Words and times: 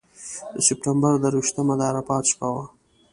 د 0.53 0.55
سپټمبر 0.67 1.13
درویشتمه 1.23 1.73
د 1.79 1.81
عرفات 1.89 2.23
شپه 2.31 2.47
وه. 2.53 2.65